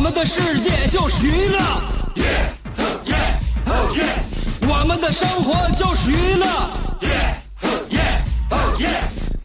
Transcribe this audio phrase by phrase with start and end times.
[0.00, 1.58] 我们的世界就是娱乐，
[4.66, 6.46] 我们的生活就是娱乐，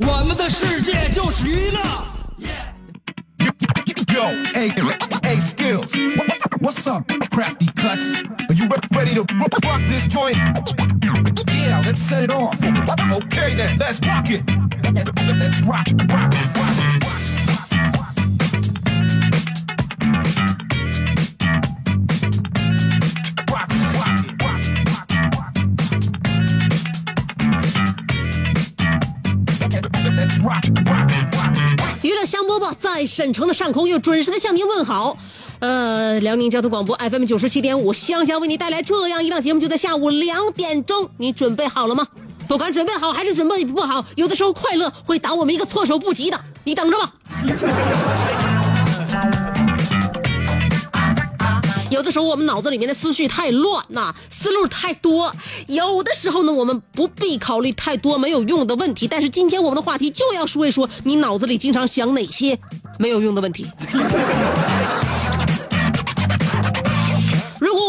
[0.08, 1.82] 我们的世界就是娱乐。
[4.13, 4.72] Yo, hey,
[5.23, 5.91] hey, skills.
[6.62, 8.13] What's up, crafty cuts?
[8.48, 10.38] Are you ready to ro- rock this joint?
[11.49, 12.58] Yeah, let's set it off.
[12.63, 14.41] Okay then, let's rock it.
[15.38, 16.95] Let's rock, rock, rock,
[32.74, 35.18] 在沈城的上空又准时的向您问好。
[35.60, 42.05] 呃，辽宁交通广播 FM 九十七点五，香香为你带来这样一档节目，就在下午两点钟，你准备好了吗？
[42.48, 47.12] 不管准备好还是准备不好，有的时候快乐会打我们一个措手不及的，你等着吧。
[51.96, 55.34] 有的时候我们脑子里面的思绪太乱呐、思路太多。
[55.68, 59.07] 有的时候呢，我们不必考虑太多没有用的问题。
[59.07, 62.60] 但是今天我们的话题就要说一说，你脑子里经常想哪些
[62.99, 63.66] 没有用的问题。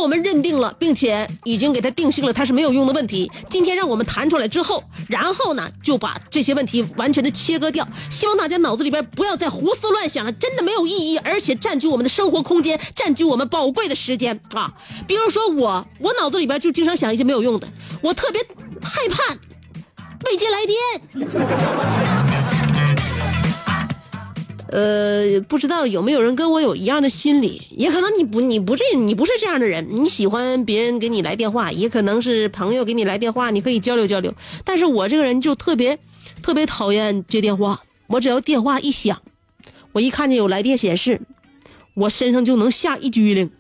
[0.07, 7.85] 我们认定了，并且已经给它定性了它是没有用的问题，今天让我们谈出来之后，然后呢就把这些问题完全的切割掉。
[8.09, 14.73] 希望大家脑子里边不要再胡思乱想了，真的没有意义，而且占据我们的生活空间，占据我们宝贵的时间啊。
[15.09, 17.67] 比如说我，我脑子里边就经常想一些没有用的，
[18.01, 18.41] 我特别
[18.81, 19.37] 害怕
[20.25, 22.46] 未接来电。
[24.77, 34.31] 呃，不知道有没有人跟我有一样的心理，也可能你不，你不这，你不是这样的人，你喜欢别人给你来电话，也可能是朋友给你来电话，你可以交流交流。
[34.67, 35.99] 但是我这个人就特别，
[36.43, 39.19] 特别讨厌接电话，我只要电话一响，
[39.93, 41.19] 我一看见有来电显示，
[41.95, 43.51] 我身上就能下一激灵，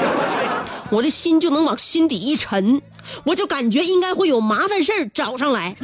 [0.90, 2.80] 我的心就能往心底一沉，
[3.24, 5.74] 我就感觉应该会有麻烦事儿找上来。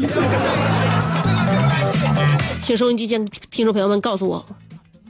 [2.65, 4.47] 请收音机前听众朋友们告诉我，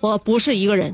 [0.01, 0.93] 我不是一个人。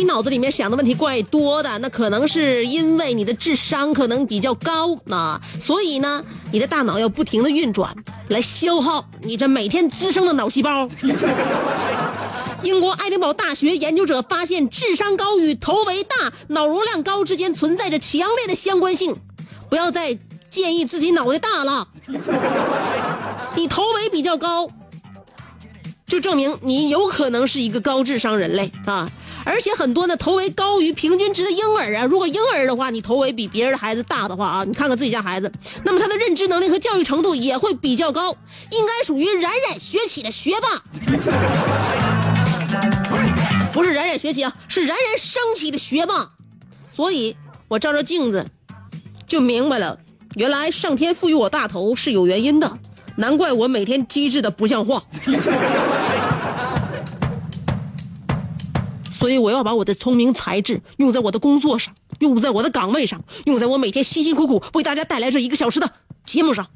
[0.00, 7.94] 你脑子里面想的问题怪多的，那可能是因为你的智商可能比较高啊，所以呢，你的大脑要不停的运转，
[8.28, 10.88] 来消耗你这每天滋生的脑细胞。
[12.64, 19.14] 英国爱丁堡大学研究者发现，智商高与头围大、脑容量高之间存在着强烈的相关性。
[19.68, 20.18] 不要再
[20.48, 21.86] 建议自己脑袋大了，
[23.54, 24.66] 你头围比较高，
[26.06, 29.06] 就证明你有可能是一个高智商人类啊！
[29.44, 35.50] 而且很多呢，头围高于平均值的婴儿啊，如果婴儿的话，你头围比别人的孩子大的话啊，你看看自己家孩子，
[35.84, 38.36] 那么他的认知能力和教育程度也会比较高，
[38.70, 40.82] 应该属于冉冉学起的学霸。
[43.72, 46.30] 不是冉冉学起啊，是冉冉升起的学霸。
[46.92, 47.36] 所以
[47.68, 48.46] 我照照镜子，
[49.26, 49.98] 就明白了，
[50.34, 52.78] 原来上天赋予我大头是有原因的，
[53.16, 55.02] 难怪我每天机智的不像话。
[59.20, 65.92] 所以我要把我的聪明才智用在我的工作上，用在我的岗位上，用在我每天辛辛苦苦为大家带来这一个小时的
[66.24, 66.66] 节目上。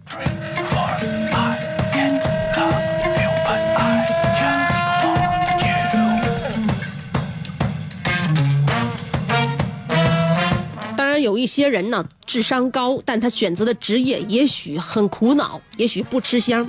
[10.98, 16.68] 当然，有一些人呢，智商高，但他选择的职业也许很苦恼，也许不吃香。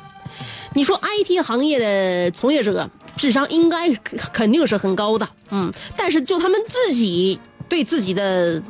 [0.73, 3.89] 你说 IT 行业的从业者智商应该
[4.33, 7.39] 肯定是很高的，嗯，但是就他们自己
[7.69, 8.61] 对自己的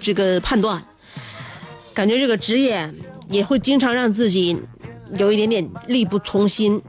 [0.00, 0.82] 这个判断，
[1.94, 2.92] 感觉这个职业
[3.28, 4.56] 也会经常让自己
[5.18, 6.80] 有一点点力不从心。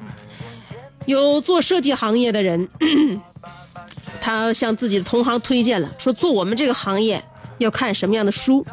[1.05, 2.67] 有做设计行业的人，
[4.19, 7.23] 他向自己的同行推荐了，说做我们这个行业
[7.59, 8.65] 要看什么样的书。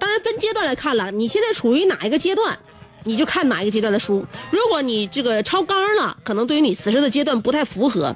[0.00, 2.58] 当然分阶段来看了，你现在处于哪一个阶段，
[3.04, 4.24] 你就看哪一个阶段的书。
[4.50, 8.14] 如果你这个超纲了，可能对于你此时的阶段不太符合。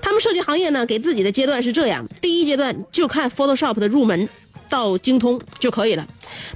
[0.00, 4.28] 他们设计行业呢，给自己的阶段是这样：第一阶段就看 Photoshop 的入门，
[4.68, 6.06] 到精通就可以了。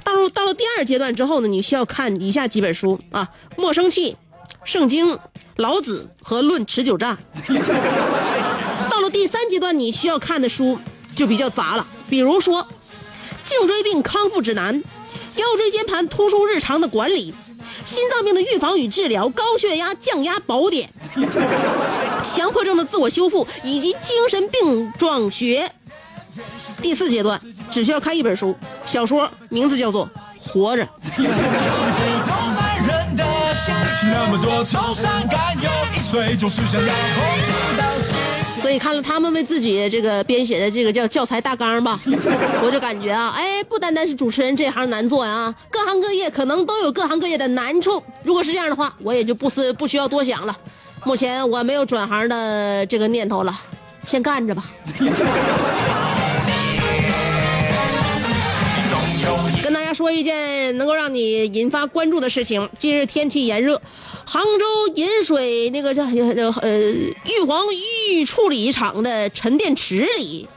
[0.03, 4.11] 到了到了第二阶段之后呢，你需要看以下几本书啊：《莫生气》
[4.63, 5.07] 《圣经》
[5.57, 7.17] 《老子》和《论持久战》。
[8.89, 10.79] 到了第三阶段，你需要看的书
[11.15, 12.63] 就比较杂了，比如说
[13.43, 14.75] 《颈椎病康复指南》
[15.35, 17.31] 《腰椎间盘突出日常的管理》
[17.85, 20.89] 《心脏病的预防与治疗》《高血压降压宝典》
[22.35, 25.69] 《强迫症的自我修复》以及《精神病状学》。
[26.81, 27.39] 第四阶段
[27.71, 30.07] 只需要看一本书，小说名字叫做
[30.39, 30.85] 《活着》。
[38.73, 41.99] 你看了他们为自己这个编写的这个叫教材大纲吧，
[42.63, 48.01] 我就感觉啊，哎，不单单是主持人这行难做啊，各行各业可能都有各行各业的难处。
[48.23, 50.57] 如果是这样的话，我也就不思不需要多想了。
[51.03, 53.55] 目前我没有转行的这个念头了，
[54.03, 54.63] 先干着吧。
[59.93, 62.69] 说一件能够让你引发关注的事情。
[62.79, 63.81] 近日天气炎热，
[64.25, 66.03] 杭州饮水那个叫
[66.61, 70.47] 呃玉皇玉处理厂的沉淀池里，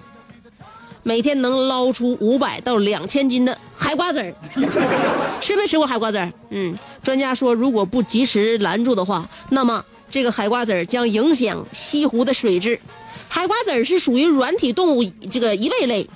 [1.02, 4.34] 每天能捞出五百到两千斤的海瓜子儿。
[5.40, 6.32] 吃没吃过海瓜子儿？
[6.50, 12.80] 嗯，专家说，如果不及时拦住的话，那么这个海瓜子儿将影响西湖的水质。
[13.28, 16.08] 海瓜子儿是属于软体动物这个一味类，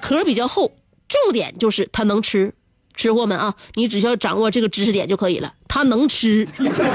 [0.00, 0.72] 壳比较厚。
[1.06, 2.52] 重点就是它能吃，
[2.94, 5.52] 吃货们啊，你只需要掌握这个知识点就可以了。
[5.68, 6.46] 他能吃，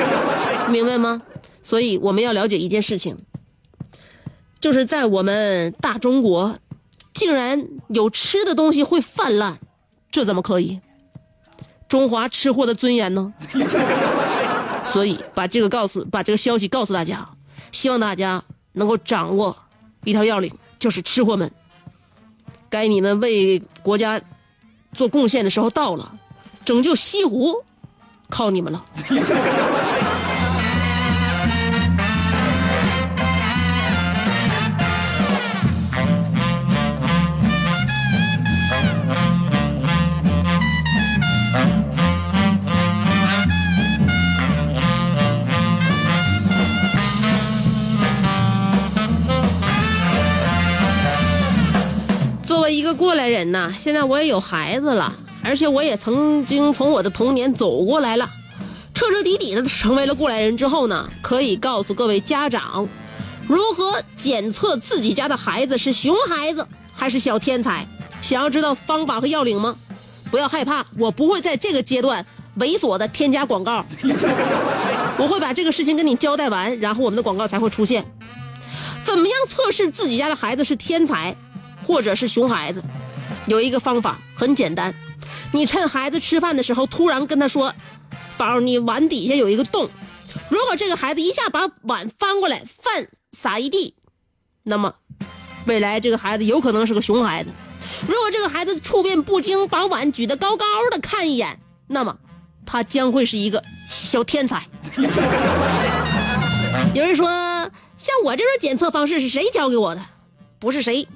[0.70, 1.22] 明白吗？
[1.62, 3.18] 所以我们要了解一件事情，
[4.60, 6.58] 就是在我们大中国，
[7.14, 9.60] 竟然有吃的东西会泛滥，
[10.12, 10.80] 这怎么可以？
[11.88, 13.34] 中华吃货的尊严呢？
[14.94, 17.28] 所以把这个告诉，把这个消息告诉大家，
[17.72, 18.44] 希望大家
[18.74, 19.56] 能够掌握
[20.06, 21.52] 一条要领，就是吃货们。
[22.70, 24.22] 该你们为国家
[24.94, 26.12] 做贡献的时候到了，
[26.66, 27.56] 拯救西湖
[28.30, 28.86] 靠你们了。
[53.52, 55.14] 那，现在我也有孩子了，
[55.44, 58.30] 而且我也曾经从我的童年走过来了，
[58.94, 62.88] 彻彻底底的成为了过来人之后呢，可以告诉各位家长，
[63.48, 67.86] 如何检测自己家的孩子是熊孩子还是小天才。
[68.22, 69.76] 想要知道方法和要领吗？
[70.30, 72.26] 不要害怕，我不会在这个阶段
[72.60, 73.86] 猥琐的添加广告，
[75.18, 78.06] 我会把这个事情跟你交代完，然后我们的广告才会出现。
[79.04, 81.36] 怎么样测试自己家的孩子是天才？
[81.88, 82.84] 或者是熊孩子，
[83.50, 84.94] 有一个方法很简单，
[85.52, 87.74] 你趁孩子吃饭的时候，突然跟他说
[88.38, 89.90] ：“宝，你碗底下有一个洞。”
[90.50, 93.96] 如果这个孩子一下把碗翻过来，饭撒一地，
[94.64, 94.94] 那么
[95.66, 97.50] 未来这个孩子有可能是个熊孩子；
[98.08, 102.16] 如果这个孩子处变不惊，把碗举得高高的看一眼，那么
[102.66, 104.68] 他将会是一个小天才。
[106.94, 107.28] 有人说，
[107.98, 110.06] 像我这种检测方式是谁教给我的？
[110.60, 111.08] 不是谁。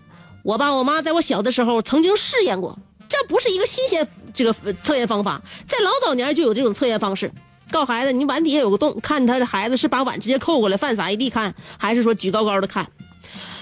[0.43, 7.31] 我爸我妈在我小的时候曾经试验过，这不是一个新鲜这个测验方法，在老早年就有这种测验方式。
[7.71, 12.85] 告孩子，你碗底下有个洞，看他的孩子是把碗直接扣过来，饭撒一地看，还是说举高高的看？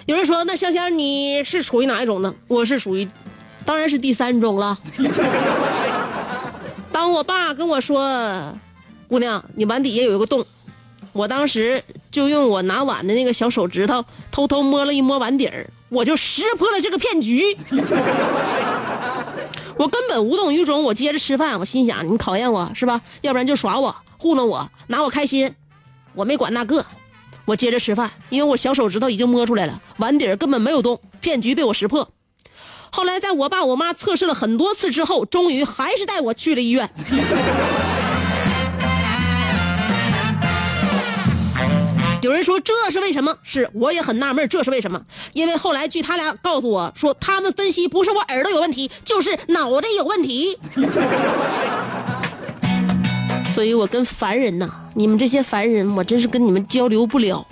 [0.07, 2.33] 有人说，那香香你是属于哪一种呢？
[2.47, 3.07] 我是属于，
[3.63, 4.75] 当然是第三种了。
[6.91, 8.57] 当我爸跟我说，
[9.07, 10.43] 姑娘，你碗底下有一个洞，
[11.13, 15.69] 我当时就用我拿碗的那个小手指头偷偷摸了一摸碗底儿。
[15.91, 17.43] 我就识破了这个骗局，
[19.75, 20.83] 我根本无动于衷。
[20.83, 23.01] 我接着吃饭，我心想你考验我是吧？
[23.19, 25.53] 要不然就耍我糊弄我，拿我开心。
[26.13, 26.85] 我没管那个，
[27.43, 32.09] 我接着吃饭，因为我小手指头已经摸出来了，碗底儿根本没有动，骗局被我识破。
[32.89, 36.89] 后来在我爸我妈测试了很多次之后，终于还是带我去了医院。
[42.21, 43.35] 有人说这是为什么？
[43.41, 45.01] 是我也很纳闷，这是为什么？
[45.33, 50.57] 因为后来据他俩告诉我说，他们分析不是我耳朵有问题，就是脑袋有问题。
[53.55, 57.45] 所以我跟凡人呐，你们这些凡人，我真是跟你们交流不了。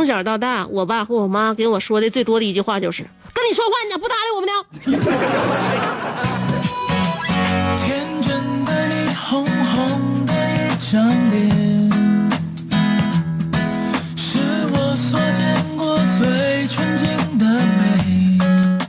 [0.00, 3.02] 从小到大，我爸和我妈给我说的最多的一句话就是
[3.34, 4.52] ：“跟你说话，你咋不搭理我们呢？”
[7.76, 11.50] 天真的你，红红的一张脸。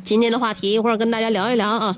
[0.05, 1.97] 今天的话题一会儿跟大家聊一聊啊，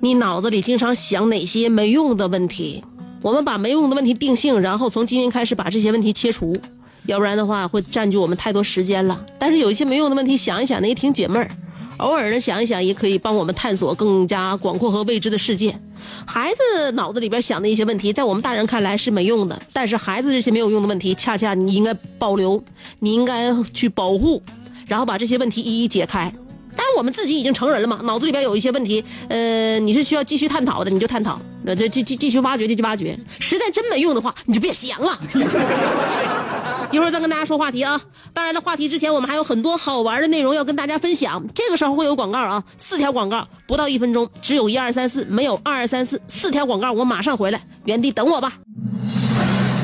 [0.00, 2.82] 你脑子里经常想哪些没用的问题？
[3.22, 6.60] 我们把没用的问题定性，然后从今天开始把这些问题切除，
[7.06, 9.24] 要不然的话会占据我们太多时间了。
[9.38, 11.50] 但是有一些没用的问题，想一想呢也挺解闷儿。
[11.98, 15.78] 偶尔呢想一想，也可以帮我们探索更加广阔和未知的世界。
[16.24, 22.62] 孩子脑子里边想的一些问题，在我们大人看来是没用的，但是孩子这些没有用的问题，恰恰你应该保留，
[23.00, 24.42] 你应该去保护，
[24.86, 26.32] 然后把这些问题一一解开。
[26.74, 33.18] 当然，我们自己已经成人了嘛，脑子里边有一些问题，呃，你是需要继续探讨的，你就探讨；那这继继继续挖掘就去挖掘。
[33.38, 35.18] 实在真没用的话，你就别想了。
[36.92, 38.00] 一会儿再跟大家说话题啊！
[38.34, 41.42] 当然了，话题之前我们还有很多好玩的内容要跟大家分享。
[41.54, 48.52] 这个时候会有广告啊，四条广告不到一分钟，只有一二三四，没有二二三四，四条广告我马上回来，原地等我吧。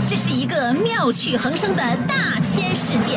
[0.09, 3.17] 这是一个妙趣横生的大千世界。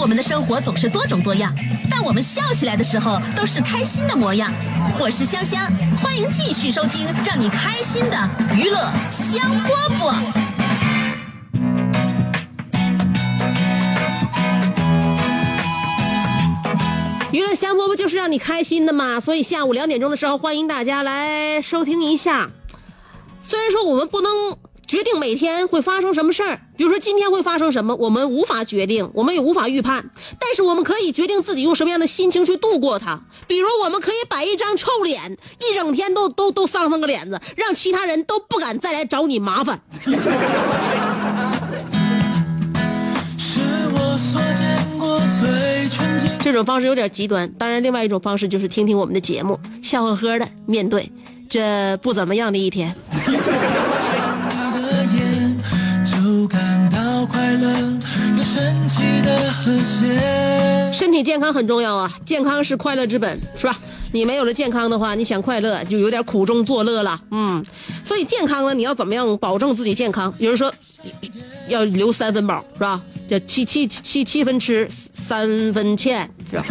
[0.00, 1.52] 我们的生活总是多种多样，
[1.90, 4.52] 但我们笑起来的时候都是开心的模样。
[4.98, 5.66] 我是香香，
[6.00, 8.16] 欢迎继续收听让你开心的
[8.54, 10.14] 娱乐香饽饽。
[17.32, 22.48] 娱乐香饽饽就是让你开心的嘛，所以下午两点钟的时候，欢迎大家来收听一下。
[23.42, 24.30] 虽然说我们不能
[24.88, 30.02] 决定每天会发生什么事儿，比如说今天会发生什么，我们无法决定，我们也无法预判，
[30.40, 33.20] 但是我们可以决定自己用什么样的心情去度过它。
[33.46, 39.78] 比如我们可以摆一张臭脸，一整天都都都丧丧个脸子，让其他人都不敢再来找你麻烦。
[46.40, 51.12] 这种方式有点极端，当然，另外一种方式就是听听我们的节目，笑呵呵的面对
[51.46, 52.94] 这不怎么样的一天。
[57.18, 57.68] 到快乐，
[58.36, 60.92] 有神奇的和谐。
[60.92, 63.76] 身体健康很重要啊，健康是快乐之本，是吧？
[64.12, 67.20] 你没有了健康的话，你想快乐就有点苦中作乐了。
[67.32, 67.64] 嗯，
[68.04, 70.32] 所以健康呢，你要怎么样保证自己健康？
[70.38, 70.72] 有人说
[71.68, 73.02] 要留三分饱，是吧？
[73.28, 76.62] 这七七七七分吃，三分欠，是吧？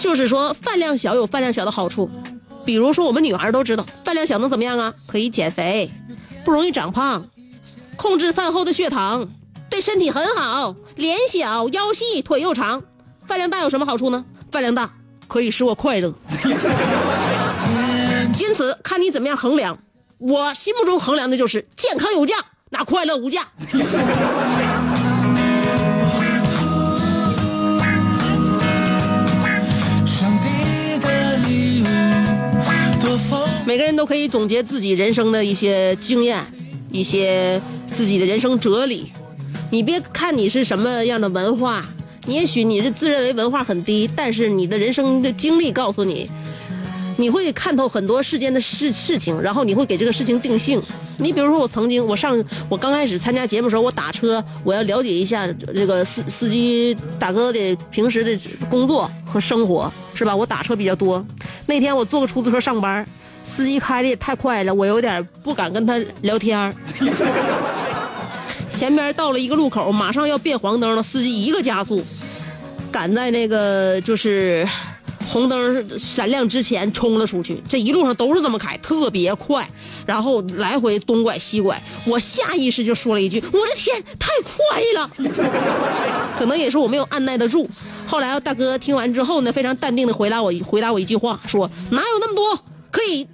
[0.00, 2.10] 就是说饭量小有饭量小的好处，
[2.64, 4.92] 比如说我们女孩都知道，饭量小能怎么样啊？
[5.06, 5.88] 可以减肥，
[6.44, 7.24] 不容易长胖，
[7.98, 9.28] 控制饭后的血糖，
[9.68, 12.82] 对身体很好，脸小腰细腿又长。
[13.26, 14.24] 饭量大有什么好处呢？
[14.52, 14.90] 饭量大
[15.26, 16.14] 可以使我快乐。
[18.38, 19.76] 因此，看你怎么样衡量。
[20.18, 22.36] 我心目中衡量的就是健康有价，
[22.70, 23.48] 那快乐无价。
[33.66, 36.42] 每个人都可以总结自己人生的一些经验，
[36.90, 37.60] 一些
[37.98, 39.10] 自己的人生哲理。
[39.72, 41.84] 你别看你是什么样的文化，
[42.26, 46.30] 你也许你是自认为文化很低，但是你的人生的经历告诉你，
[47.16, 50.80] 你会看透很多世间的事事情，然后你会给这个事情定性。
[51.16, 58.38] 你比如说，我曾经我上我刚开始参加节目的时候，我打车，我要了解一下这个司司机大哥的平时的
[58.70, 60.36] 工作和生活，是吧？
[60.36, 61.26] 我打车比较多。
[61.66, 63.04] 那天我坐个出租车上班，
[63.48, 66.72] 司机开的也太快了，我有点不敢跟他聊天
[68.74, 72.04] 前边到了一个路口，马上要变黄灯了，司机一个加速，
[72.92, 74.64] 赶在那个就是
[75.26, 77.60] 红灯闪亮之前冲了出去。
[77.68, 79.68] 这一路上都是这么开，特别快，
[80.06, 81.82] 然后来回东拐西拐。
[82.06, 85.10] 我下意识就说了一句：“我的天，太快了！”
[86.38, 87.68] 可能也是我没有按耐得住。
[88.06, 92.58] 后来大哥听完之后呢，非常淡定的回答我回答我一句话，说：“哪有那么多
[92.92, 93.26] 可以，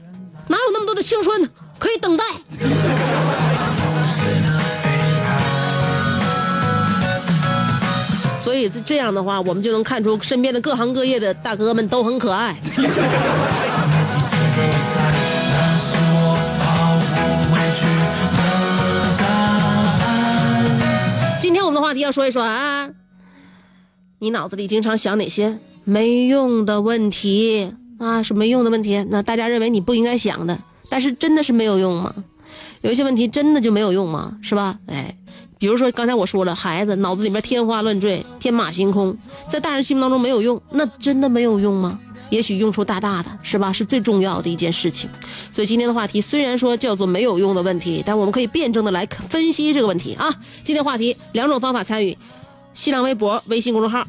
[0.48, 2.24] 哪有那么多的青春可以等待？”
[8.42, 12.56] 所以这样的话，我们就能看出身边的各行各业的大哥们都很可爱。
[21.40, 22.88] 今天我们的话题要说一说啊，
[24.18, 28.22] 你脑子里经常想哪些没用的问题啊？
[28.22, 30.58] 是没用的问题，那大家认为你不应该想的，
[30.88, 32.14] 但是真的是没有用吗？
[32.82, 34.36] 有一些问题真的就没有用吗？
[34.42, 34.78] 是吧？
[34.86, 35.16] 哎，
[35.58, 39.16] 比如说刚才我说了，孩子脑子里面天花乱坠、天马行空，
[39.50, 41.98] 在大人心目当中没有用，那真的没有用吗？
[42.30, 43.72] 也许用处大大的，是吧？
[43.72, 45.08] 是最重要的一件事情。
[45.52, 50.34] 所以今天的话题虽然说叫做没有用的问题，但我们可以辩证的来分析这个问题啊。
[50.64, 52.16] 今天话题两种方法参与，
[52.72, 54.04] 新浪微博、微信公众号。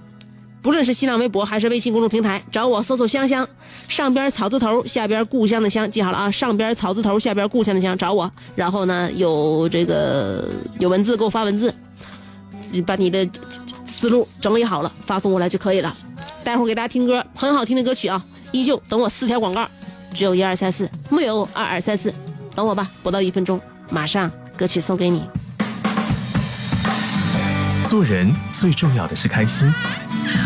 [0.66, 3.48] 不论是新浪微博还是微信公众平台，找我搜索“香香”，
[3.88, 6.32] 上边草字头，下边故乡的乡，记好了啊！
[6.32, 8.32] 上边草字头，下边故乡的乡，找我。
[8.56, 11.72] 然后呢，有这个有文字给我发文字，
[12.84, 13.30] 把你的
[13.86, 15.96] 思路整理好了发送过来就可以了。
[16.44, 18.26] 待会儿给大家听歌，很好听的歌曲啊！
[18.52, 19.70] 依旧等我四条广告，
[20.16, 22.12] 只有一二三四，木有二二三四，
[22.56, 25.22] 等我吧，不到一分钟，马上歌曲送给你。
[27.88, 29.72] 做人最重要的是开心，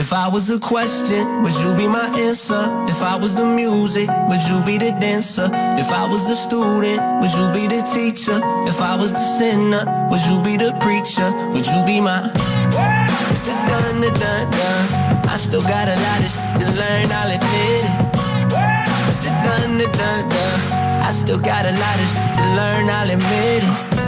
[0.00, 2.62] If I was a question, would you be my answer?
[2.88, 5.44] If I was the music, would you be the dancer?
[5.76, 8.40] If I was the student, would you be the teacher?
[8.64, 11.28] If I was the sinner, would you be the preacher?
[11.52, 15.28] Would you be my the dun dun dun.
[15.28, 17.94] I still got a lot of to learn, I'll admit it.
[19.20, 20.60] The dun dun dun.
[21.04, 24.00] I still got a lot of to learn, I'll admit it.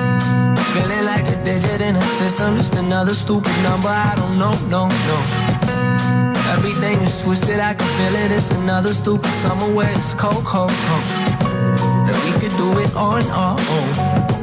[0.72, 3.88] Feeling like a digit in a system, just another stupid number.
[3.88, 5.61] I don't know, no, no.
[6.64, 8.30] Everything is twisted, I can feel it.
[8.30, 11.06] It's another stupid summer where it's cold, cold, cold.
[12.06, 13.90] And we could do it on our own.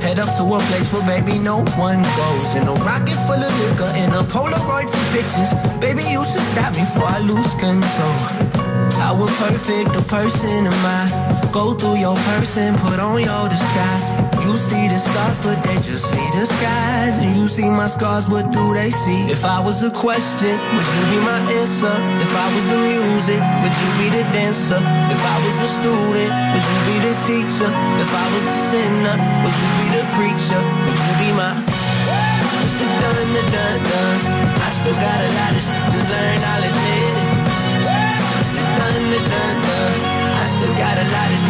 [0.04, 2.56] Head up to a place where baby no one goes.
[2.60, 5.48] In a rocket full of liquor, in a Polaroid for pictures.
[5.80, 8.20] Baby, you should stop me before I lose control.
[9.00, 11.50] I How perfect a person am I?
[11.54, 14.19] Go through your person, put on your disguise.
[14.50, 17.22] You see the stars, but they just see the skies.
[17.22, 19.30] And you see my scars, what do they see?
[19.30, 21.94] If I was a question, would you be my answer?
[22.18, 24.82] If I was the music, would you be the dancer?
[24.82, 27.70] If I was the student, would you be the teacher?
[28.02, 30.62] If I was the sinner, would you be the preacher?
[30.66, 31.54] Would you be my
[32.74, 34.18] the dun dun dun.
[34.66, 37.28] I still got a lot of shit to learn, I'll admit it.
[38.50, 39.94] The dun dun dun.
[40.42, 41.49] I still got a lot of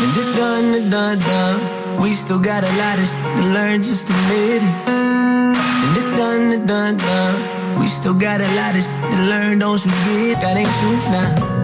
[0.00, 1.78] And the dun the dun dun.
[2.00, 3.08] We still got a lot of
[3.38, 4.74] to learn, just admit it.
[4.86, 7.80] And the done, the done, dun.
[7.80, 11.58] We still got a lot of to learn, don't you get that ain't true now.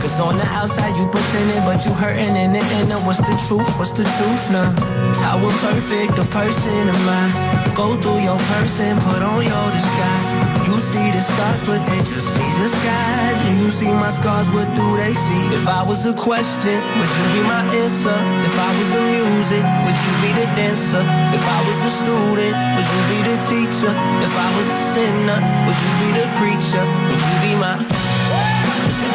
[0.00, 2.96] Cause on the outside you pretending, but you hurting in the inner.
[3.04, 3.68] What's the truth?
[3.76, 4.72] What's the truth now?
[5.20, 7.28] How imperfect a person am I?
[7.76, 10.28] Go through your person, put on your disguise.
[10.64, 13.38] You see the stars, but they just see the skies.
[13.44, 15.42] And you see my scars, what do they see?
[15.52, 18.18] If I was a question, would you be my answer?
[18.48, 21.04] If I was the music, would you be the dancer?
[21.36, 23.92] If I was the student, would you be the teacher?
[24.24, 26.84] If I was the sinner, would you be the preacher?
[26.84, 27.74] Would you be my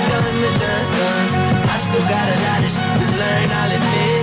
[0.10, 1.28] dun, dun, dun.
[1.74, 2.62] I still got a lot
[3.00, 4.15] to learn, I'll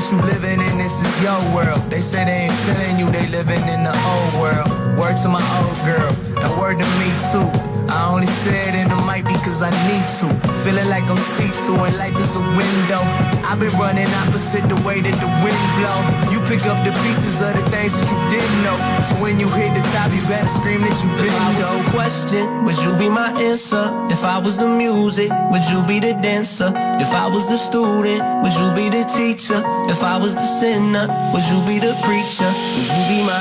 [0.00, 1.80] that you living in this is your world.
[1.90, 4.98] They say they ain't feeling you, they living in the old world.
[4.98, 7.79] Word to my old girl, and word to me too.
[7.90, 10.26] I only say it in the mic because I need to.
[10.62, 13.02] Feeling like I'm see-through and life is a window.
[13.48, 15.98] I've been running opposite the way that the wind blow.
[16.30, 18.76] You pick up the pieces of the things that you didn't know.
[19.02, 21.60] So when you hit the top, you better scream that you If been I was
[21.60, 21.76] know.
[21.80, 23.84] a question, would you be my answer?
[24.12, 26.70] If I was the music, would you be the dancer?
[27.02, 29.58] If I was the student, would you be the teacher?
[29.90, 32.50] If I was the sinner, would you be the preacher?
[32.76, 33.40] Would you be my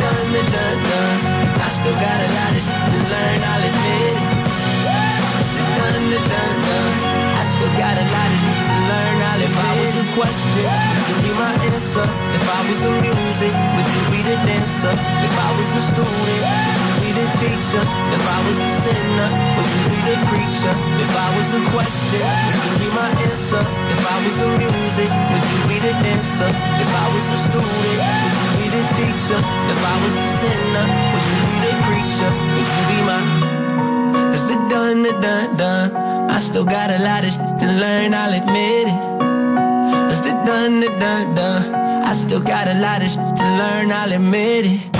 [0.00, 1.16] dun, dun, dun, dun.
[1.60, 2.79] I still got a lot of
[3.20, 4.18] learn, I'll admit it.
[5.40, 6.92] It's the dun, dun, dun, dun.
[7.40, 10.64] I still got a lot of to learn, I'll If I was a question,
[11.08, 12.06] you be my answer?
[12.36, 14.94] If I was the music, would you be the dancer?
[15.26, 17.84] If I was the student, would you be the teacher?
[18.16, 20.74] If I was the sinner, would you be the preacher?
[21.04, 23.62] If I was the question, would you be my answer?
[23.94, 26.50] If I was the music, would you be the dancer?
[26.84, 29.40] If I was the student, would you be the teacher?
[29.72, 30.86] If I was the sinner,
[35.02, 35.96] dun, dun, dun.
[36.30, 38.98] I still got a lot of shit to learn, I'll admit it.
[40.12, 40.80] It's the done,
[41.34, 41.74] done.
[42.04, 44.99] I still got a lot of shit to learn, I'll admit it.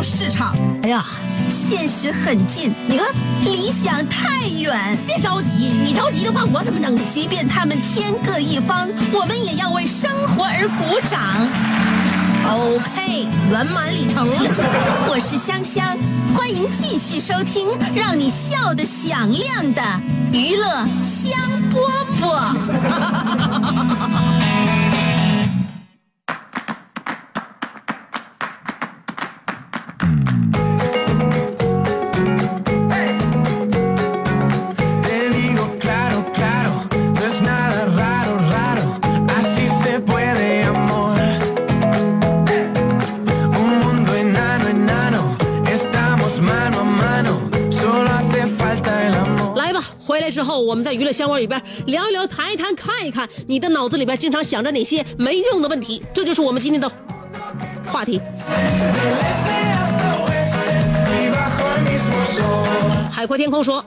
[0.21, 0.55] 市场。
[0.83, 1.03] 哎呀，
[1.49, 3.07] 现实很近，你看
[3.43, 4.95] 理想太远。
[5.07, 6.95] 别着急，你着急的话，我怎么整？
[7.11, 11.19] 即便他们天各一方，我们也要为生活而鼓掌。
[12.47, 14.33] OK，圆满礼成了。
[15.09, 15.97] 我是香香，
[16.35, 19.81] 欢迎继续收听让你笑得响亮的
[20.31, 21.33] 娱乐香
[21.73, 21.89] 饽
[22.21, 22.55] 饽。
[50.93, 56.91] 娱乐香锅里边聊一聊、谈一谈、看一看，你的脑子里边经常想着哪些没用的问题，这就是我们今天的
[57.85, 58.19] 话题。
[63.11, 63.83] 海阔天空说。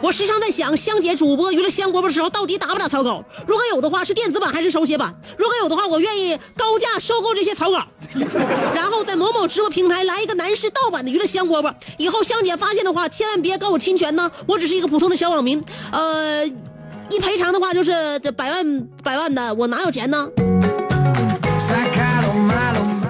[0.00, 3.22] 我时常在想，香姐主播娱乐香饽饽的时候，到底打不打草稿？
[3.46, 5.12] 如果有的话，是电子版还是手写版？
[5.36, 7.84] 如果有的话，我愿意高价收购这些草稿，
[8.74, 11.74] 然后在某某直播平台来一个男士盗版的娱乐香饽饽。
[11.96, 15.62] 以后香姐发现的话，千万别告我侵权呢，我只是一个普通的小网民。
[15.90, 20.28] 呃，一赔偿的话就是这百万百万的，我哪有钱呢？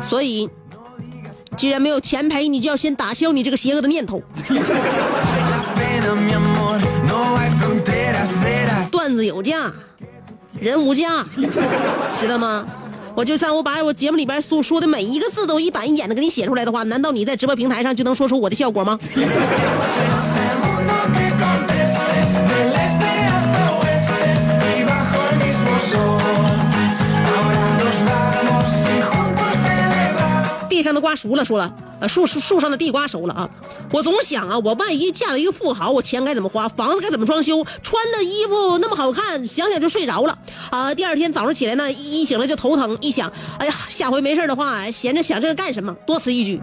[0.09, 0.49] 所以，
[1.55, 4.23] 既然没有钱赔，你就要先打消你这个邪恶的念头。
[9.09, 9.73] 段子有价，
[10.61, 11.25] 人无价，
[12.21, 12.67] 知道吗？
[13.15, 18.99] 我就算我把我节目里边所说的每一个字都一板一眼的给你写出来的话，难道你在直播平台上就能说出我的效果吗？
[30.89, 31.71] 上的瓜熟了，说了，
[32.01, 33.51] 呃，树树树上的地瓜熟了啊！
[33.93, 40.39] 我总想啊，我万一嫁了一个富豪，我钱该怎么花，房子该怎么装修，穿的衣服那么好看，想想就睡着了
[40.71, 40.95] 啊！
[40.95, 45.93] 第二天早上起来呢，一一醒来就头疼，一想，哎呀，下回没事的话，闲着想这个干什么？
[46.07, 46.59] 多此一举。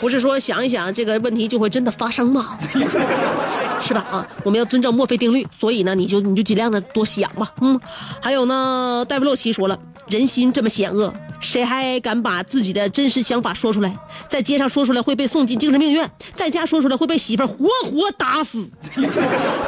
[0.00, 2.56] 不是说想一想这个问题就会真的发生吗？
[3.80, 4.06] 是吧？
[4.10, 7.52] 啊，我们要遵照墨菲定律，所以呢，你就你就尽量的多想吧。
[7.60, 7.80] 嗯，
[8.20, 13.96] 还有呢，戴维洛奇说了，人心这么险恶，谁还敢把自己的真实想法说出来？
[14.28, 18.70] 在街上说出来会被送进精神病院，在家说出来会被媳妇活活打死。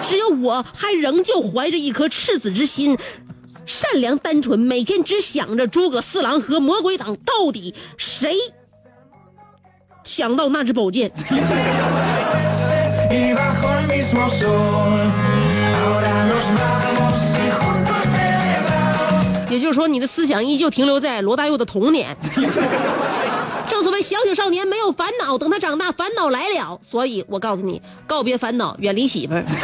[0.03, 2.99] 只有我还仍旧怀着一颗赤子之心。
[3.67, 8.35] 善良单纯，每天只想着诸葛四郎和魔鬼党到底谁
[10.03, 11.13] 抢到那支宝剑？
[14.11, 15.13] Y bajo el mismo sol.
[15.83, 19.51] Ahora nos vamos y juntos celebramos.
[19.51, 22.17] 也就是说，你的思想依旧停留在罗大佑的童年。
[23.69, 26.81] 正所谓小小少年没有烦恼，等他长大烦恼来了。
[26.89, 29.45] 所以我告诉你，告别烦恼，远离媳妇儿。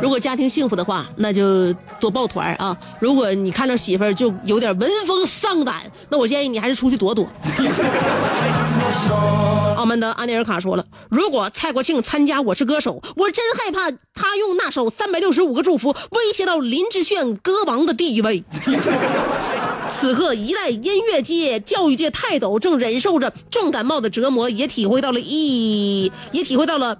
[0.00, 5.74] 如果家庭幸福的话，那就多抱团啊；如果你看着媳妇儿就有点闻风丧胆，
[6.08, 7.28] 那我建议你还是出去躲躲。
[9.82, 18.44] 澳门的安内尔卡说了，如果蔡国庆参加《我是歌手》，我真害怕他用那首《三百六十五个祝福》威胁到林志炫歌王的地位。
[19.84, 26.96] 此刻，一代音乐界、教育界泰斗正忍受着重感冒的折磨，也体会到了一，也体会到了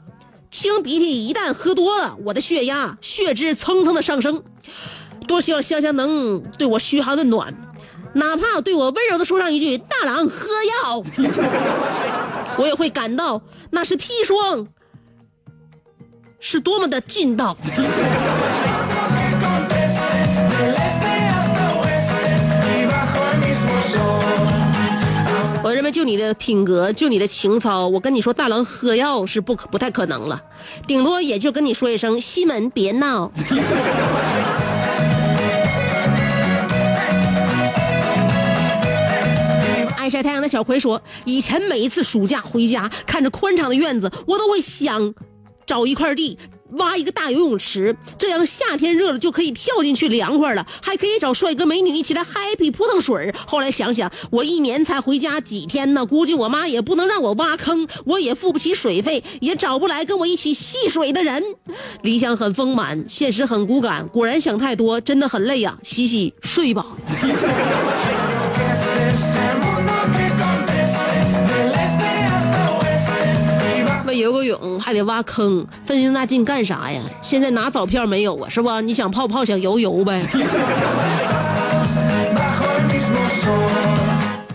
[0.51, 4.43] 清鼻涕一旦喝多了，我的血压、血脂蹭蹭的上升。
[5.29, 7.55] 多希望香香能对我嘘寒问暖，
[8.15, 11.01] 哪怕对我温柔的说上一句“大郎喝药”，
[12.59, 14.67] 我也会感到那是砒霜
[16.41, 17.57] 是多么的劲道。
[25.65, 30.43] 我认为，就你的品格，就你的情操，我跟你说，大郎喝药是不可不太可能了，
[30.87, 33.31] 顶多也就跟你说一声，西门别闹。
[40.23, 45.15] 太阳的小葵说：“以前每一次暑假回家，看着宽敞的院子，我都会想
[45.67, 46.39] 找一块地，
[46.73, 61.43] 挖一个大游泳池，这样夏天热了就可以跳进去凉快了，还可以找帅哥美女一起来 happy 扑腾水后来想想，我一年才回家几天呢，估计我妈也不能让我挖坑，我也付不起水费，也找不来跟我一起戏水的人。
[62.03, 66.87] 理想很丰满，现实很骨感，果然想太多，真的很累呀、洗洗睡吧。”
[74.23, 77.03] 游个泳还得挖坑，费那大劲干啥呀？
[77.21, 78.49] 现在拿澡票没有啊？
[78.49, 78.81] 是吧？
[78.81, 80.21] 你想泡泡，想游游呗。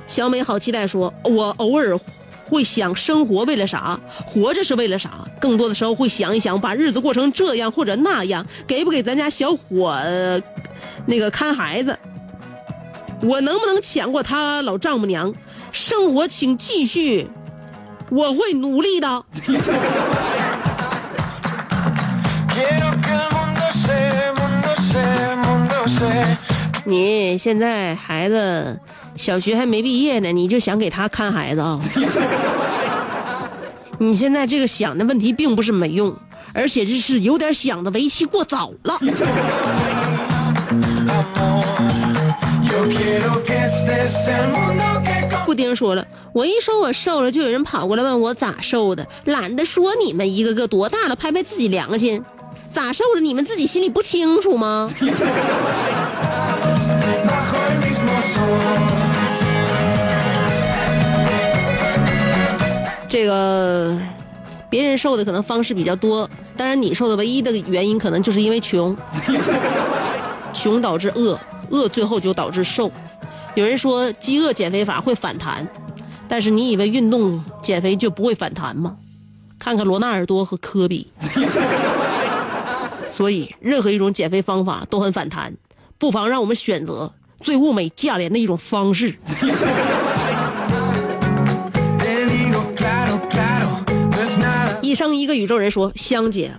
[0.07, 1.95] 小美好期待说，我偶尔
[2.45, 3.99] 会想，生活为了啥？
[4.25, 5.23] 活着是为了啥？
[5.39, 9.95] 更多的时候会想一想，把日子过成这样或者那样，给不给咱家小伙、
[11.05, 11.95] 那个看孩子？
[13.21, 15.33] 我能不能抢过他老丈母娘？
[15.71, 17.27] 生活请继续。
[18.09, 19.23] 我会努力的。
[26.85, 28.79] 你现在孩子
[29.15, 31.79] 小学还没毕业呢，你就想给他看孩子啊？
[33.99, 36.15] 你现在这个想的问题并不是没用，
[36.53, 38.97] 而且这是有点想的为期过早了。
[45.47, 52.21] 布丁说了，我一说我瘦了，就有人跑过来问我咋瘦的，懒得说你们一个个多大了，拍拍自己良心，
[52.69, 54.89] 咋瘦的你们自己心里不清楚吗？
[63.07, 63.97] 这个
[64.69, 68.93] 别人瘦的可能方式比较多，当然你瘦的唯一的原因可能就是因为穷，
[70.51, 72.91] 穷导致饿，饿最后就导致瘦。
[73.57, 75.67] 有人说饥饿减肥法会反弹，
[76.27, 78.97] 但是你以为运动减肥就不会反弹吗？
[79.57, 81.07] 看看罗纳尔多和科比。
[83.09, 85.55] 所以，任何一种减肥方法都很反弹，
[85.97, 89.15] 不妨让我们选择最物美价廉的一种方式。
[94.83, 96.51] 一生一个宇宙人说：“香姐，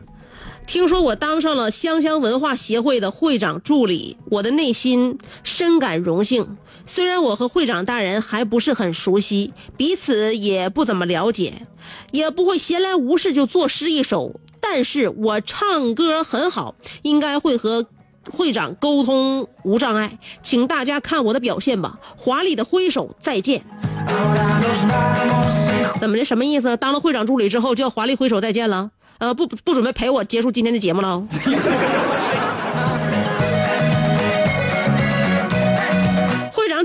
[0.67, 6.57] 听说我当上了香香文化协会的会长助理，我的内心深感荣幸。
[6.89, 11.67] 虽然我和会长大人还不是很熟悉，彼此也不怎么了解，
[12.11, 17.87] 也不会闲来无事就作诗一首，但是我唱歌很好，应该会和
[18.31, 20.19] 会长沟通无障碍。
[20.43, 22.01] 请大家看我的表现吧！
[22.17, 23.63] 华丽的挥手再见。
[26.01, 26.25] 怎么的？
[26.25, 26.77] 什么意思？
[26.79, 28.91] 当了会长助理之后就要华丽挥手再见了？
[29.19, 31.23] 呃，不不准备陪我结束今天的节目了？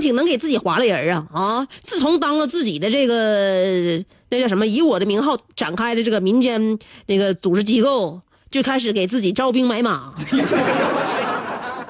[0.04, 1.66] 挺能给自己划拉人啊啊！
[1.82, 10.12] 自从当了自己的这个那叫什么以我的名号展开的这个民间那个组织机构，就开始给自己招兵买马，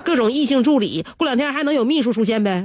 [0.04, 2.64] 各种异性助理，过两天还能有秘书出现呗？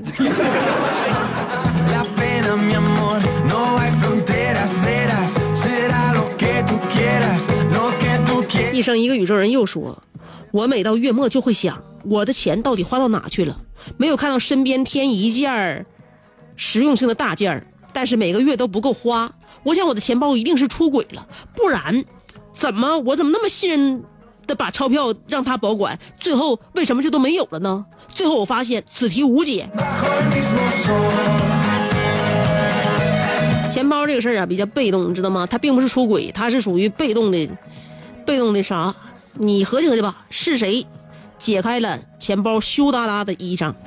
[8.72, 9.98] 一生一个宇宙人又说
[10.52, 13.58] ：“我每到月末就会想，我的钱到底花到哪去了？
[13.98, 15.86] 没有看到身边添一件儿
[16.56, 19.32] 实用性的大件儿，但是每个月都不够花。
[19.64, 22.04] 我想我的钱包一定是出轨了，不然
[22.52, 24.04] 怎么我怎么那么信任
[24.48, 27.86] 的把钞票让他保管，最后为什么就都没有了呢？
[28.08, 29.70] 最后我发现此题无解。
[33.70, 35.46] 钱包这个事儿啊比较被动，你知道吗？
[35.46, 37.48] 它并不是出轨，它是属于被动的。”
[38.26, 38.94] 被动的啥？
[39.34, 40.86] 你合计合计吧，是谁
[41.38, 43.74] 解开了钱包羞答答的衣裳？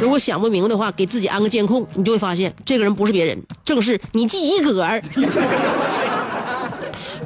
[0.00, 5.00] 如果想不明白的话，给自己安个监控，你就会发现这个人不是别人，正是你自己个儿。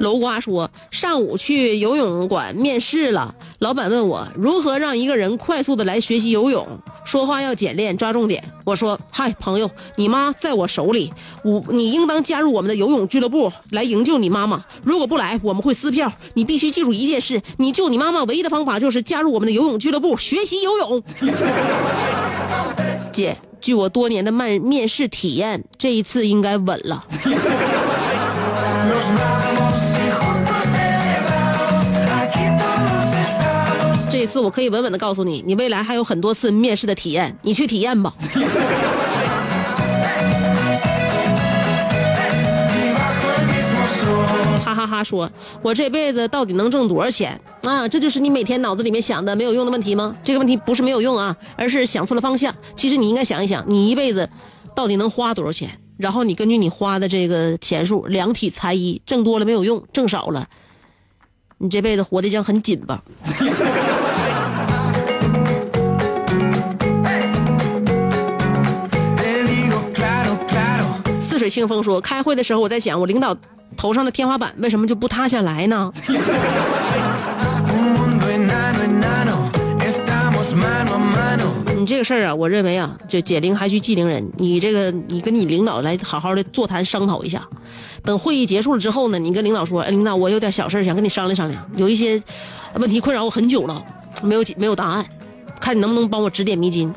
[0.01, 6.67] 楼瓜说，上午去游泳馆面试了，老板问我如何让一个人快速的来学习游泳，
[7.05, 8.43] 说话要简练，抓重点。
[8.65, 11.13] 我说，嗨，朋友，你妈在我手里，
[11.45, 14.65] 我你应当加入我们的游泳俱乐部来营救你妈妈。
[14.83, 16.11] 如果不来，我们会撕票。
[16.33, 21.03] 你必须记住一件事，你救你妈妈唯一的方法就是加入我们的游泳俱乐部，学习游泳。
[23.13, 27.05] 姐，据我多年的面面试体验，这一次应该稳了。
[34.21, 38.13] 这次我可以稳稳的告诉你，你未来还有很多次面试的体验，你去体验吧。
[44.63, 45.31] 哈哈哈说，
[45.63, 47.89] 我这辈子到底能挣多少钱啊？
[47.89, 50.15] 这就是你每天脑子里面想的没有用的问题吗？
[50.23, 52.55] 这个问题不是没有用啊，而是想错了方向。
[52.77, 54.29] 其实你应该想一想，你一辈子
[54.77, 55.71] 到底能花多少钱？
[55.97, 60.47] 然后你根据你花的这个钱数量体裁衣，挣多了没有用，挣少了，
[61.57, 63.03] 你这辈子活得将很紧吧。
[71.51, 73.37] 清风说，开会的时候我在想，我领导
[73.77, 75.93] 头上的天花板为什么就不塌下来呢.
[81.77, 84.31] 你这个事儿啊，我认为啊，就解铃还须系铃人。
[84.37, 87.43] 你这个，你跟你领导来好好的座谈商讨一下。
[88.05, 92.23] 等会议结束了之后呢，你跟领导说，哎，领导，我有点小事儿想跟你商量商量，有一些
[92.75, 93.83] 问题困扰我很久了，
[94.23, 95.05] 没有解没有答案，
[95.59, 96.93] 看你能不能帮我指点迷津。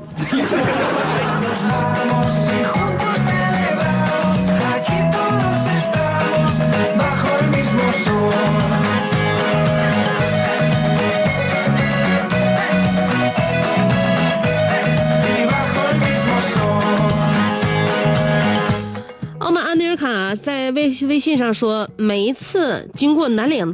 [20.36, 23.74] 在微微信上说，每一次经过南两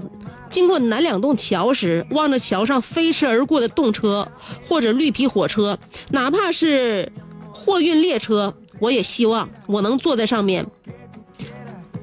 [0.50, 4.28] 经过南两栋桥时，望着桥上飞驰而过的动车
[4.66, 5.78] 或者绿皮火车，
[6.10, 7.12] 哪怕是
[7.54, 10.66] 货运列车，我也希望我能坐在上面，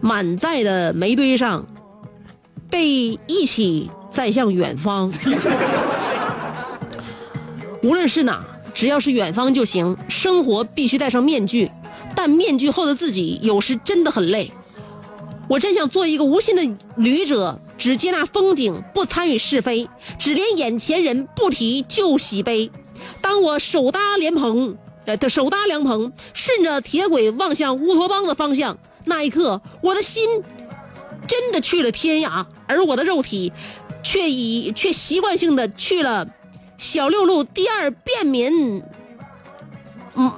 [0.01, 1.67] 满载的煤堆上，
[2.71, 5.13] 被一起载向远方。
[7.83, 9.97] 无论是哪，只要是远方就行。
[10.09, 11.71] 生活必须戴上面具，
[12.29, 14.53] 面具后的自己有时真的很累。
[15.49, 22.71] 我真想做一个无心的旅者，只接纳风景，不参与是非，只怜眼前人，不提旧喜悲。
[23.21, 30.43] 当我手搭莲蓬，呃，的手搭凉棚，顺着铁轨望向乌托邦的方向，那一刻，我的心
[31.29, 33.53] 真的去了天涯，而我的肉体
[34.03, 36.27] 却已却习惯性的去了
[36.77, 38.83] 小六路第二便民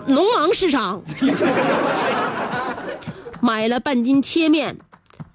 [0.07, 1.03] 农忙市场，
[3.41, 4.77] 买了半斤切面，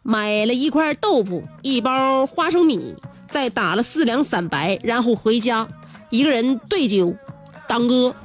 [0.02, 2.94] 买了一块豆腐，一包花生米，
[3.30, 5.68] 再打了四两散白，然后回家，
[6.10, 7.16] 一个人对酒
[7.68, 8.14] 当歌。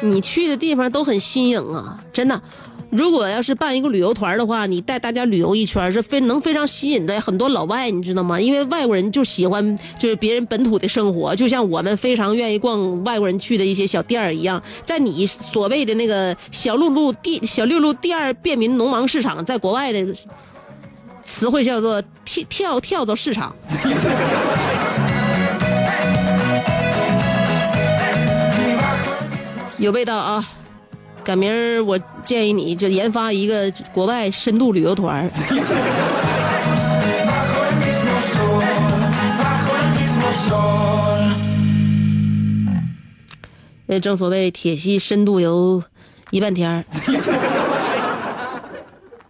[0.00, 2.40] 你去的地方都很新颖啊，真的。
[2.90, 8.40] 如果要是办一个旅游团的话，你带大家旅游一圈是非能非常吸引的很多老外，你知道吗？
[8.40, 14.62] 因为外国人就喜欢就是别人本土的生活，就像我们非常愿意逛外国人去的一些小店儿一样。
[14.86, 20.06] 在你所谓的那个小陆路第小六路第二便民农忙市场，在国外的
[21.24, 23.54] 词汇叫做跳跳跳蚤市场。
[29.76, 30.44] 有味道啊！
[31.28, 35.28] 小明儿我建议你就研发一个国外深度旅游团儿
[37.28, 38.64] Bajo el mismo sol,
[39.38, 41.20] bajo el mismo sol.
[43.88, 45.84] 呃， 正所谓铁西深度游
[46.30, 46.82] 一半天儿。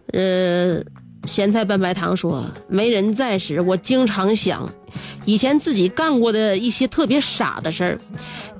[0.13, 0.81] 呃，
[1.25, 4.69] 咸菜拌白糖说，没人在时，我经常想
[5.25, 7.99] 以前自己干过的一些特别傻的事儿，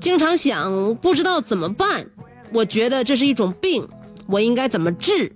[0.01, 2.05] 经常想不知道怎么办。
[2.51, 3.87] 我觉得这是一种病，
[4.25, 5.31] 我应该怎么治？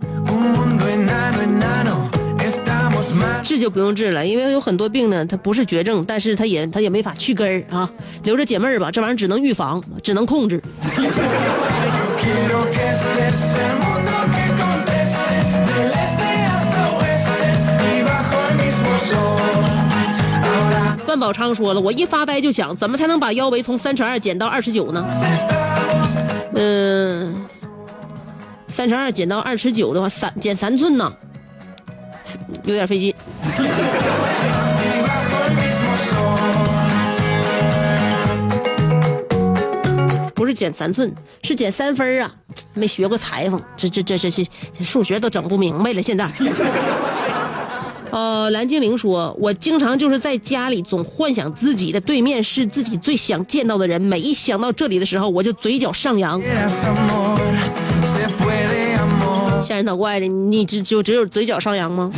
[3.43, 7.89] 治就不用治了，因为有很多病呢，它不是绝症，但是它也它也没法去根儿啊，
[8.23, 10.61] 留着解闷儿吧，这玩意儿只能预防，只能控制。
[21.05, 25.05] 范宝昌说了，我一发呆就想，怎么才能把腰围从三尺二减到二十九呢？
[26.55, 27.45] 嗯，
[28.67, 31.11] 三十二减到二十九的话，三减三寸呢，
[32.63, 33.13] 有点费劲。
[40.35, 42.29] 不是减三寸，是减三分啊！
[42.73, 44.45] 没学过裁缝，这这这这这
[44.77, 46.01] 这数学都整不明白了。
[46.01, 46.27] 现在，
[48.13, 56.39] 呃，蓝精灵说，我经常就是在家里总幻想自己的对面是自己最想见到的人，每一想到这里的时候，我就嘴角上扬，
[59.63, 60.27] 吓人捣怪的。
[60.27, 62.11] 你只就只有嘴角上扬吗？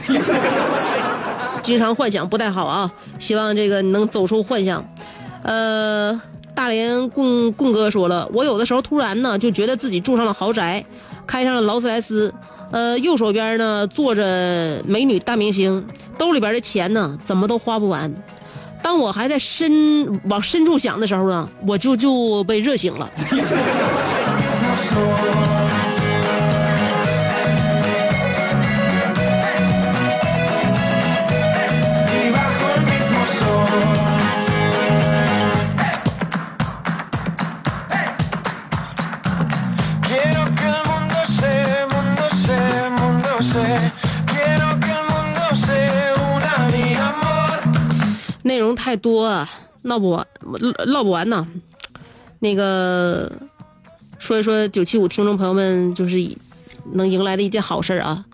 [1.63, 4.83] 经常幻想不太好啊，希望这个能走出幻想。
[5.43, 6.21] 呃，
[6.53, 10.83] 大连棍棍哥说了，我有的时候突然呢，就觉得自己住上了豪宅，
[11.25, 12.33] 开上了劳斯莱斯，
[12.76, 15.82] 呃，右手边呢坐着美女大明星，
[16.17, 18.13] 兜里边的钱呢怎么都花不完。
[18.84, 23.09] 当我还在深往深处想的时候呢，我就就被热醒了。
[48.97, 49.49] 多啊，
[49.83, 50.27] 唠不完，
[50.85, 51.47] 唠不完呢。
[52.39, 53.31] 那个
[54.19, 56.17] 说一说九七五听众朋友们，就是
[56.93, 58.25] 能迎来的一件好事啊！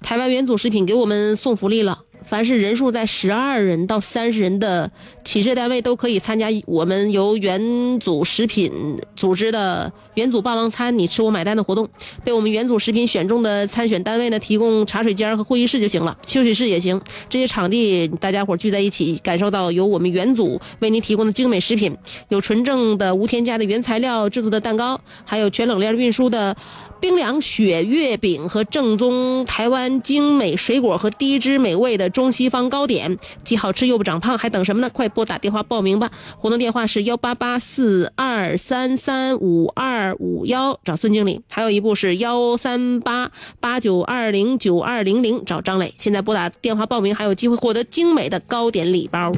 [0.00, 4.90] 台湾元祖食品给我们送福利了，凡是人数在十二人到三十人的
[5.24, 8.72] 企事业单位都可以参加我们由元祖食品
[9.14, 11.88] 组织的元祖霸王餐你吃我买单的活动。
[12.24, 17.00] 被我们元祖食品选中的参选单位呢，提供茶水间和会议室就行了，休息室也行。
[17.28, 21.96] 这些场地大家伙聚在一起，感受到由我们元祖为您提供的精美食品，
[22.28, 26.56] 有纯正的无添加的原材料制作的蛋糕，还有全冷链运输的
[26.98, 34.90] 冰凉雪月饼和正宗台湾精美水果和低脂美味的中西方糕点，既好吃又不长胖，还等什么呢？
[34.90, 36.10] 快拨打电话报名吧！
[36.38, 43.30] 活动电话是幺八八四二三三五二五幺，找孙经理；还有一部是幺三八
[43.60, 45.94] 八九二零九二零零，找张磊。
[45.98, 49.32] 现在拨打电话报名，还有机会获得精美的糕点礼包。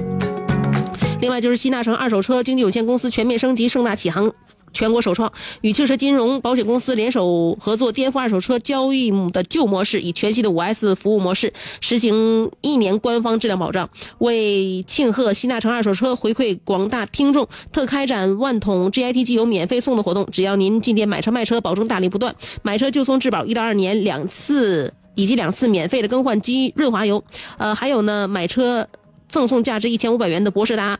[1.20, 4.32] 另外就是西纳城二手车经纪有限公司全面升级，盛大启航。
[4.72, 13.88] 全国首创与汽车金融保险公司联手合作，颠覆二手车交易的旧模式，以全新的五 S 服务模式实行一年官方质量保障。
[14.18, 20.26] 为庆贺西纳城二手车回馈广大听众，特开展万桶 GIT 机油免费送的活动。
[20.30, 27.22] 只要您进店买车卖车，保证大力不断，买车就送质保一到二年两次，以及两次免费的更换机润滑油。
[27.56, 28.88] 呃，还有呢，买车
[29.28, 30.98] 赠送价值一千五百元的博士达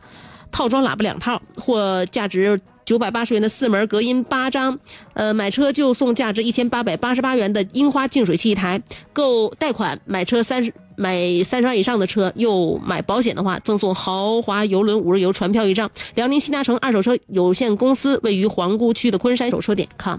[0.51, 2.61] 套装喇叭两套，或价值。
[2.89, 4.79] 九百八十元的四门隔音八张，
[5.13, 8.81] 呃，买车就送价值一千八百八十八元的樱花净水器一台。
[9.13, 15.91] 购贷款买车三十买三十万以上的车，又买保险的话，赠送豪华游轮五日游船票一张。
[16.15, 20.17] 辽宁新大城二手车有限公司位于皇姑区的昆山手车点 com。